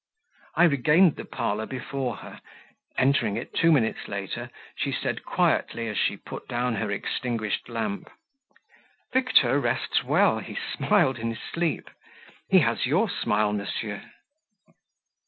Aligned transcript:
I 0.55 0.63
regained 0.63 1.15
the 1.17 1.25
parlour 1.25 1.67
before 1.67 2.15
her. 2.15 2.41
Entering 2.97 3.37
it 3.37 3.53
two 3.53 3.71
minutes 3.71 4.07
later 4.07 4.49
she 4.75 4.91
said 4.91 5.23
quietly 5.23 5.87
as 5.87 5.95
she 5.95 6.17
put 6.17 6.47
down 6.47 6.77
her 6.77 6.89
extinguished 6.89 7.69
lamp 7.69 8.09
"Victor 9.13 9.59
rests 9.59 10.03
well: 10.03 10.39
he 10.39 10.57
smiled 10.75 11.19
in 11.19 11.29
his 11.29 11.43
sleep; 11.53 11.87
he 12.49 12.61
has 12.61 12.87
your 12.87 13.11
smile, 13.11 13.53
monsieur." 13.53 14.01